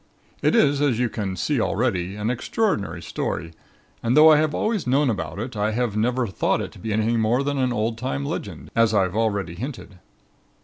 "It 0.41 0.55
is, 0.55 0.81
as 0.81 0.97
you 0.97 1.09
can 1.09 1.35
see 1.35 1.61
already, 1.61 2.15
an 2.15 2.31
extraordinary 2.31 3.03
story 3.03 3.53
and 4.01 4.17
though 4.17 4.31
I 4.31 4.37
have 4.37 4.55
always 4.55 4.87
known 4.87 5.11
about 5.11 5.37
it, 5.37 5.55
I 5.55 5.73
have 5.73 5.95
never 5.95 6.25
thought 6.25 6.59
it 6.59 6.71
to 6.71 6.79
be 6.79 6.91
anything 6.91 7.19
more 7.19 7.43
than 7.43 7.59
an 7.59 7.71
old 7.71 7.99
time 7.99 8.25
legend, 8.25 8.71
as 8.75 8.95
I 8.95 9.03
have 9.03 9.15
already 9.15 9.53
hinted. 9.53 9.99